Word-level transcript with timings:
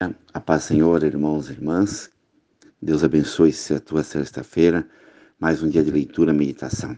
A 0.00 0.38
paz, 0.38 0.62
Senhor, 0.62 1.02
irmãos 1.02 1.48
e 1.48 1.54
irmãs. 1.54 2.08
Deus 2.80 3.02
abençoe 3.02 3.52
a 3.74 3.80
tua 3.80 4.04
sexta-feira, 4.04 4.88
mais 5.40 5.60
um 5.60 5.68
dia 5.68 5.82
de 5.82 5.90
leitura 5.90 6.32
e 6.32 6.36
meditação. 6.36 6.96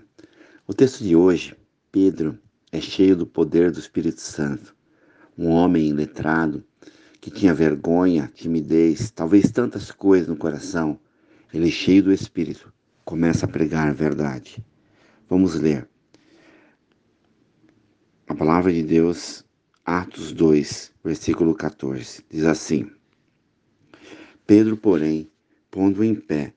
O 0.66 0.74
texto 0.74 1.02
de 1.02 1.16
hoje, 1.16 1.56
Pedro, 1.90 2.38
é 2.70 2.78
cheio 2.78 3.16
do 3.16 3.26
poder 3.26 3.70
do 3.70 3.80
Espírito 3.80 4.20
Santo. 4.20 4.76
Um 5.38 5.48
homem 5.48 5.94
letrado 5.94 6.62
que 7.22 7.30
tinha 7.30 7.54
vergonha, 7.54 8.30
timidez, 8.34 9.10
talvez 9.10 9.50
tantas 9.50 9.90
coisas 9.90 10.28
no 10.28 10.36
coração. 10.36 11.00
Ele, 11.54 11.70
cheio 11.70 12.02
do 12.02 12.12
Espírito, 12.12 12.70
começa 13.02 13.46
a 13.46 13.48
pregar 13.48 13.88
a 13.88 13.94
verdade. 13.94 14.62
Vamos 15.26 15.54
ler. 15.54 15.88
A 18.28 18.34
palavra 18.34 18.70
de 18.70 18.82
Deus 18.82 19.42
Atos 19.84 20.32
2, 20.32 20.92
versículo 21.02 21.54
14, 21.54 22.22
diz 22.30 22.44
assim: 22.44 22.90
Pedro, 24.46 24.76
porém, 24.76 25.30
pondo 25.70 26.04
em 26.04 26.14
pé 26.14 26.52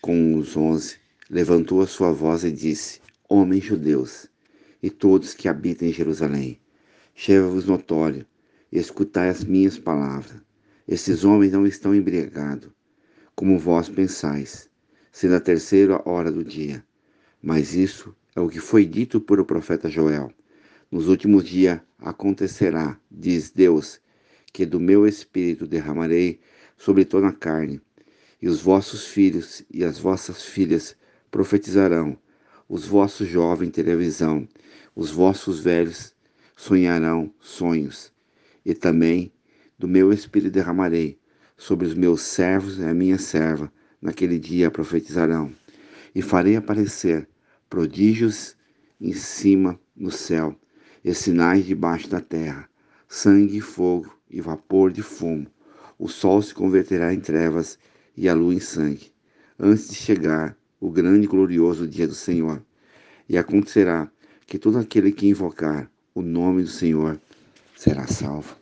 com 0.00 0.36
os 0.36 0.56
onze, 0.56 0.96
levantou 1.28 1.82
a 1.82 1.88
sua 1.88 2.12
voz 2.12 2.44
e 2.44 2.52
disse: 2.52 3.00
Homens 3.28 3.64
judeus, 3.64 4.28
e 4.80 4.88
todos 4.90 5.34
que 5.34 5.48
habitam 5.48 5.88
em 5.88 5.92
Jerusalém, 5.92 6.60
chega-vos 7.16 7.66
notório, 7.66 8.24
e 8.70 8.78
escutai 8.78 9.28
as 9.28 9.42
minhas 9.42 9.76
palavras. 9.76 10.40
Esses 10.86 11.24
homens 11.24 11.52
não 11.52 11.66
estão 11.66 11.92
embriagados, 11.92 12.70
como 13.34 13.58
vós 13.58 13.88
pensais, 13.88 14.70
sendo 15.10 15.34
a 15.34 15.40
terceira 15.40 16.00
hora 16.08 16.30
do 16.30 16.44
dia. 16.44 16.82
Mas 17.42 17.74
isso 17.74 18.14
é 18.36 18.40
o 18.40 18.48
que 18.48 18.60
foi 18.60 18.86
dito 18.86 19.20
por 19.20 19.40
o 19.40 19.44
profeta 19.44 19.90
Joel. 19.90 20.32
Nos 20.90 21.08
últimos 21.08 21.44
dias 21.44 21.80
acontecerá, 21.98 22.98
diz 23.10 23.50
Deus, 23.50 24.00
que 24.52 24.64
do 24.64 24.80
meu 24.80 25.06
espírito 25.06 25.66
derramarei 25.66 26.40
sobre 26.76 27.04
toda 27.04 27.28
a 27.28 27.32
carne, 27.32 27.80
e 28.40 28.48
os 28.48 28.60
vossos 28.60 29.06
filhos 29.06 29.64
e 29.70 29.84
as 29.84 29.98
vossas 29.98 30.44
filhas 30.44 30.96
profetizarão, 31.30 32.16
os 32.68 32.86
vossos 32.86 33.28
jovens 33.28 33.70
terão 33.70 33.98
visão, 33.98 34.48
os 34.94 35.10
vossos 35.10 35.60
velhos 35.60 36.14
sonharão 36.56 37.32
sonhos, 37.40 38.12
e 38.64 38.74
também 38.74 39.32
do 39.78 39.88
meu 39.88 40.12
espírito 40.12 40.52
derramarei 40.52 41.18
sobre 41.56 41.86
os 41.86 41.94
meus 41.94 42.22
servos 42.22 42.78
e 42.78 42.84
a 42.84 42.94
minha 42.94 43.18
serva, 43.18 43.72
naquele 44.00 44.38
dia 44.38 44.70
profetizarão, 44.70 45.52
e 46.14 46.22
farei 46.22 46.56
aparecer 46.56 47.28
prodígios 47.68 48.56
em 49.00 49.12
cima 49.12 49.78
no 49.96 50.10
céu 50.10 50.56
e 51.04 51.14
sinais 51.14 51.64
debaixo 51.64 52.08
da 52.08 52.20
terra, 52.20 52.68
sangue, 53.08 53.60
fogo 53.60 54.12
e 54.30 54.40
vapor 54.40 54.90
de 54.90 55.02
fumo. 55.02 55.46
O 55.98 56.08
sol 56.08 56.42
se 56.42 56.54
converterá 56.54 57.12
em 57.12 57.20
trevas 57.20 57.78
e 58.16 58.28
a 58.28 58.34
lua 58.34 58.54
em 58.54 58.60
sangue, 58.60 59.12
antes 59.58 59.88
de 59.88 59.94
chegar 59.94 60.56
o 60.80 60.90
grande 60.90 61.24
e 61.24 61.28
glorioso 61.28 61.86
dia 61.86 62.06
do 62.06 62.14
Senhor. 62.14 62.62
E 63.28 63.36
acontecerá 63.36 64.10
que 64.46 64.58
todo 64.58 64.78
aquele 64.78 65.12
que 65.12 65.28
invocar 65.28 65.90
o 66.14 66.22
nome 66.22 66.62
do 66.62 66.68
Senhor 66.68 67.20
será 67.76 68.06
salvo. 68.06 68.56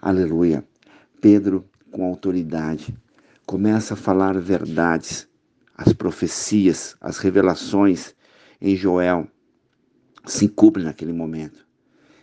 Aleluia. 0.00 0.64
Pedro, 1.20 1.64
com 1.90 2.04
autoridade, 2.04 2.96
começa 3.46 3.94
a 3.94 3.96
falar 3.96 4.38
verdades, 4.38 5.28
as 5.74 5.92
profecias, 5.92 6.96
as 7.00 7.18
revelações 7.18 8.14
em 8.60 8.76
Joel 8.76 9.28
se 10.30 10.44
encobre 10.44 10.82
naquele 10.82 11.12
momento. 11.12 11.66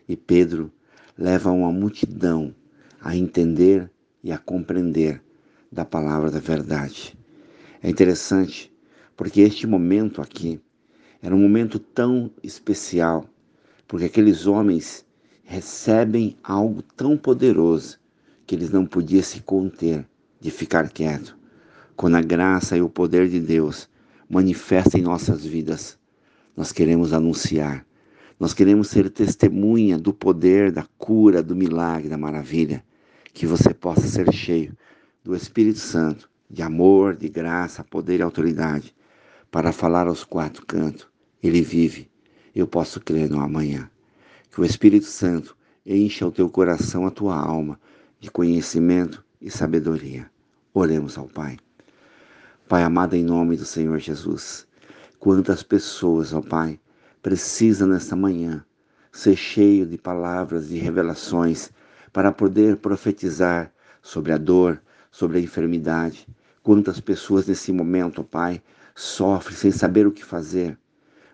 E 0.08 0.16
Pedro 0.16 0.72
leva 1.17 1.52
uma 1.52 1.72
multidão 1.72 2.53
a 3.02 3.16
entender 3.16 3.89
e 4.23 4.31
a 4.31 4.38
compreender 4.38 5.22
da 5.72 5.84
palavra 5.84 6.30
da 6.30 6.39
verdade. 6.39 7.17
É 7.81 7.89
interessante 7.89 8.72
porque 9.16 9.42
este 9.42 9.66
momento 9.66 10.22
aqui 10.22 10.59
era 11.22 11.36
um 11.36 11.42
momento 11.42 11.80
tão 11.80 12.32
especial, 12.44 13.26
porque 13.88 14.05
aqueles 14.05 14.45
homens 14.45 15.05
recebem 15.44 16.38
algo 16.44 16.82
tão 16.82 17.17
poderoso 17.17 17.99
que 18.45 18.55
eles 18.55 18.70
não 18.70 18.86
podiam 18.86 19.23
se 19.23 19.39
conter 19.42 20.08
de 20.39 20.52
ficar 20.52 20.89
quieto. 20.89 21.38
Quando 21.95 22.15
a 22.15 22.21
graça 22.21 22.77
e 22.77 22.82
o 22.82 22.89
poder 22.89 23.30
de 23.30 23.39
Deus 23.39 23.89
manifestam 24.30 24.99
em 24.99 25.04
nossas 25.04 25.45
vidas, 25.45 25.98
nós 26.55 26.71
queremos 26.71 27.14
anunciar 27.14 27.86
nós 28.39 28.53
queremos 28.53 28.89
ser 28.89 29.09
testemunha 29.09 29.97
do 29.97 30.13
poder, 30.13 30.71
da 30.71 30.85
cura, 30.97 31.41
do 31.41 31.55
milagre, 31.55 32.09
da 32.09 32.17
maravilha. 32.17 32.83
Que 33.33 33.45
você 33.45 33.73
possa 33.73 34.07
ser 34.07 34.31
cheio 34.33 34.75
do 35.23 35.35
Espírito 35.35 35.79
Santo, 35.79 36.29
de 36.49 36.61
amor, 36.61 37.15
de 37.15 37.29
graça, 37.29 37.83
poder 37.83 38.19
e 38.19 38.23
autoridade, 38.23 38.93
para 39.49 39.71
falar 39.71 40.07
aos 40.07 40.23
quatro 40.23 40.65
cantos. 40.65 41.07
Ele 41.41 41.61
vive. 41.61 42.09
Eu 42.53 42.67
posso 42.67 42.99
crer 42.99 43.29
no 43.29 43.39
amanhã. 43.39 43.89
Que 44.52 44.61
o 44.61 44.65
Espírito 44.65 45.05
Santo 45.05 45.55
encha 45.85 46.25
o 46.25 46.31
teu 46.31 46.49
coração, 46.49 47.05
a 47.05 47.11
tua 47.11 47.37
alma, 47.37 47.79
de 48.19 48.29
conhecimento 48.29 49.23
e 49.41 49.49
sabedoria. 49.49 50.29
Oremos 50.73 51.17
ao 51.17 51.27
Pai. 51.27 51.57
Pai 52.67 52.83
amado, 52.83 53.15
em 53.15 53.23
nome 53.23 53.55
do 53.55 53.65
Senhor 53.65 53.99
Jesus, 53.99 54.67
quantas 55.19 55.61
pessoas, 55.61 56.33
ó 56.33 56.41
Pai, 56.41 56.79
precisa 57.25 57.87
nesta 57.87 58.15
manhã 58.15 58.63
ser 59.11 59.36
cheio 59.36 59.83
de 59.83 59.97
palavras 59.97 60.69
e 60.69 60.77
revelações 60.77 61.71
para 62.13 62.31
poder 62.31 62.77
profetizar 62.77 63.71
sobre 64.03 64.31
a 64.31 64.37
dor, 64.37 64.80
sobre 65.09 65.39
a 65.39 65.41
enfermidade. 65.41 66.27
Quantas 66.61 66.99
pessoas 66.99 67.47
nesse 67.47 67.71
momento, 67.71 68.23
Pai, 68.23 68.61
sofrem 68.93 69.58
sem 69.58 69.71
saber 69.71 70.05
o 70.05 70.11
que 70.11 70.23
fazer, 70.23 70.77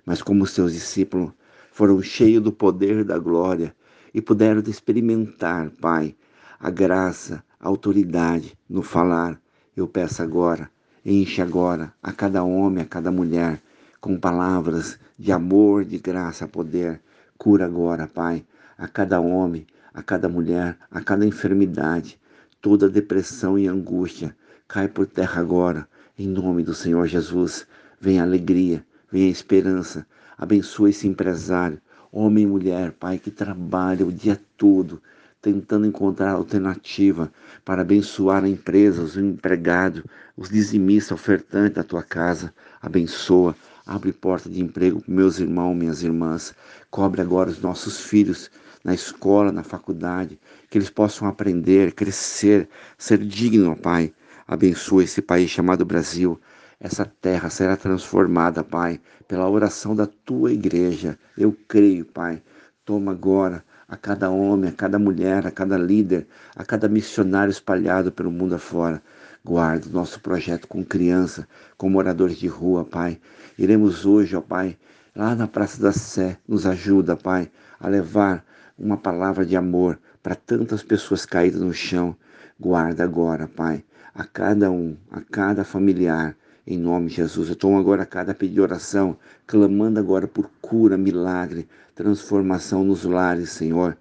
mas 0.05 0.21
como 0.21 0.47
seus 0.47 0.71
discípulos 0.71 1.33
foram 1.73 2.01
cheios 2.01 2.41
do 2.41 2.53
poder 2.53 3.03
da 3.03 3.19
glória 3.19 3.75
e 4.13 4.21
puderam 4.21 4.63
experimentar, 4.65 5.71
Pai, 5.71 6.15
a 6.57 6.69
graça, 6.69 7.43
a 7.59 7.67
autoridade 7.67 8.57
no 8.69 8.81
falar. 8.81 9.37
Eu 9.75 9.89
peço 9.89 10.23
agora, 10.23 10.71
enche 11.05 11.41
agora 11.41 11.93
a 12.01 12.13
cada 12.13 12.45
homem, 12.45 12.81
a 12.81 12.87
cada 12.87 13.11
mulher 13.11 13.61
com 14.01 14.17
palavras 14.17 14.97
de 15.21 15.31
amor, 15.31 15.85
de 15.85 15.99
graça, 15.99 16.47
poder. 16.47 16.99
Cura 17.37 17.65
agora, 17.65 18.07
Pai, 18.07 18.43
a 18.75 18.87
cada 18.87 19.19
homem, 19.19 19.67
a 19.93 20.01
cada 20.01 20.27
mulher, 20.27 20.75
a 20.89 20.99
cada 20.99 21.23
enfermidade, 21.23 22.19
toda 22.59 22.89
depressão 22.89 23.57
e 23.57 23.67
angústia. 23.67 24.35
Cai 24.67 24.87
por 24.87 25.05
terra 25.05 25.39
agora, 25.39 25.87
em 26.17 26.27
nome 26.27 26.63
do 26.63 26.73
Senhor 26.73 27.05
Jesus. 27.05 27.67
Vem 27.99 28.19
alegria, 28.19 28.83
vem 29.11 29.29
esperança. 29.29 30.07
Abençoe 30.35 30.89
esse 30.89 31.07
empresário, 31.07 31.79
homem 32.11 32.45
e 32.45 32.47
mulher, 32.47 32.91
Pai, 32.91 33.19
que 33.19 33.29
trabalha 33.29 34.03
o 34.03 34.11
dia 34.11 34.41
todo 34.57 34.99
tentando 35.41 35.87
encontrar 35.87 36.31
alternativa 36.31 37.31
para 37.65 37.81
abençoar 37.81 38.43
a 38.43 38.49
empresa, 38.49 39.01
os 39.01 39.17
empregados, 39.17 40.03
os 40.37 40.49
dizimistas, 40.49 41.11
ofertantes 41.13 41.75
da 41.75 41.83
tua 41.83 42.03
casa. 42.03 42.53
Abençoa, 42.79 43.55
Abre 43.85 44.13
porta 44.13 44.49
de 44.49 44.61
emprego 44.61 45.01
para 45.01 45.13
meus 45.13 45.39
irmãos, 45.39 45.75
minhas 45.75 46.03
irmãs. 46.03 46.53
Cobre 46.89 47.21
agora 47.21 47.49
os 47.49 47.61
nossos 47.61 47.99
filhos 47.99 48.49
na 48.83 48.93
escola, 48.93 49.51
na 49.51 49.63
faculdade, 49.63 50.39
que 50.69 50.77
eles 50.77 50.89
possam 50.89 51.27
aprender, 51.27 51.93
crescer, 51.93 52.69
ser 52.97 53.17
digno, 53.19 53.75
Pai. 53.75 54.13
Abençoa 54.47 55.03
esse 55.03 55.21
país 55.21 55.49
chamado 55.49 55.85
Brasil. 55.85 56.39
Essa 56.79 57.05
terra 57.05 57.49
será 57.49 57.77
transformada, 57.77 58.63
Pai, 58.63 58.99
pela 59.27 59.49
oração 59.49 59.95
da 59.95 60.07
tua 60.07 60.51
igreja. 60.51 61.17
Eu 61.37 61.55
creio, 61.67 62.05
Pai. 62.05 62.41
Toma 62.83 63.11
agora 63.11 63.63
a 63.87 63.95
cada 63.95 64.29
homem, 64.29 64.69
a 64.69 64.73
cada 64.73 64.97
mulher, 64.97 65.45
a 65.45 65.51
cada 65.51 65.77
líder, 65.77 66.27
a 66.55 66.63
cada 66.63 66.87
missionário 66.87 67.51
espalhado 67.51 68.11
pelo 68.11 68.31
mundo 68.31 68.55
afora. 68.55 69.01
Guarda 69.43 69.89
o 69.89 69.91
nosso 69.91 70.19
projeto 70.19 70.67
com 70.67 70.85
criança, 70.85 71.47
com 71.75 71.89
moradores 71.89 72.37
de 72.37 72.45
rua, 72.47 72.85
Pai. 72.85 73.19
Iremos 73.57 74.05
hoje, 74.05 74.35
ó 74.35 74.41
Pai, 74.41 74.77
lá 75.15 75.33
na 75.33 75.47
Praça 75.47 75.81
da 75.81 75.91
Sé, 75.91 76.37
nos 76.47 76.67
ajuda, 76.67 77.17
Pai, 77.17 77.49
a 77.79 77.87
levar 77.87 78.45
uma 78.77 78.97
palavra 78.97 79.43
de 79.43 79.55
amor 79.55 79.99
para 80.21 80.35
tantas 80.35 80.83
pessoas 80.83 81.25
caídas 81.25 81.59
no 81.59 81.73
chão. 81.73 82.15
Guarda 82.59 83.03
agora, 83.03 83.47
Pai, 83.47 83.83
a 84.13 84.23
cada 84.25 84.69
um, 84.69 84.95
a 85.09 85.21
cada 85.21 85.63
familiar, 85.63 86.37
em 86.67 86.77
nome 86.77 87.07
de 87.07 87.15
Jesus. 87.15 87.49
Eu 87.49 87.55
tomo 87.55 87.79
agora 87.79 88.05
cada 88.05 88.35
pedido 88.35 88.53
de 88.53 88.61
oração, 88.61 89.17
clamando 89.47 89.99
agora 89.99 90.27
por 90.27 90.51
cura, 90.61 90.95
milagre, 90.95 91.67
transformação 91.95 92.83
nos 92.83 93.05
lares, 93.05 93.49
Senhor. 93.49 93.97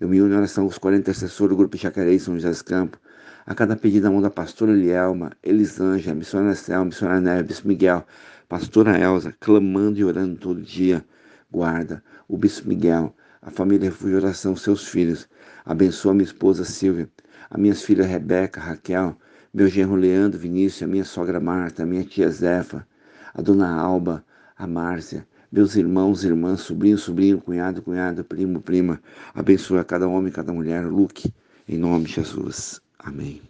Eu 0.00 0.08
me 0.08 0.22
uno 0.22 0.34
em 0.34 0.36
oração 0.36 0.66
com 0.66 0.70
os 0.70 0.78
40 0.78 1.00
intercessores 1.00 1.50
do 1.50 1.56
Grupo 1.56 1.76
Jacareí 1.76 2.20
São 2.20 2.34
José 2.34 2.50
dos 2.50 2.62
Campos 2.62 3.03
a 3.46 3.54
cada 3.54 3.76
pedido 3.76 4.04
da 4.04 4.10
mão 4.10 4.22
da 4.22 4.30
pastora 4.30 4.72
Elielma, 4.72 5.32
Elisângela, 5.42 6.14
missionária 6.14 6.54
Céu, 6.54 6.84
missionária 6.84 7.20
Neves, 7.20 7.62
Miguel, 7.62 8.06
pastora 8.48 8.98
Elza, 8.98 9.34
clamando 9.40 9.98
e 9.98 10.04
orando 10.04 10.36
todo 10.36 10.62
dia. 10.62 11.04
Guarda 11.50 12.02
o 12.28 12.36
bispo 12.38 12.68
Miguel, 12.68 13.14
a 13.42 13.50
família 13.50 13.90
Refúgio 13.90 14.16
Oração, 14.16 14.56
seus 14.56 14.86
filhos. 14.88 15.28
Abençoa 15.64 16.14
minha 16.14 16.24
esposa 16.24 16.64
Silvia. 16.64 17.08
a 17.50 17.58
minhas 17.58 17.82
filhas 17.82 18.06
Rebeca, 18.06 18.60
Raquel, 18.60 19.16
meu 19.52 19.68
genro 19.68 19.94
Leandro, 19.94 20.38
Vinícius, 20.38 20.82
a 20.82 20.86
minha 20.86 21.04
sogra 21.04 21.38
Marta, 21.38 21.82
a 21.82 21.86
minha 21.86 22.02
tia 22.04 22.30
Zefa, 22.30 22.86
a 23.34 23.42
dona 23.42 23.68
Alba, 23.70 24.24
a 24.56 24.66
Márcia, 24.66 25.26
meus 25.52 25.76
irmãos, 25.76 26.24
irmãs, 26.24 26.62
sobrinho, 26.62 26.98
sobrinho, 26.98 27.40
cunhado, 27.40 27.82
cunhada, 27.82 28.24
primo, 28.24 28.60
prima. 28.60 29.00
Abençoa 29.34 29.84
cada 29.84 30.08
homem, 30.08 30.32
cada 30.32 30.52
mulher, 30.52 30.84
Luke, 30.86 31.32
em 31.68 31.78
nome 31.78 32.06
de 32.06 32.14
Jesus. 32.14 32.83
Amém. 33.04 33.42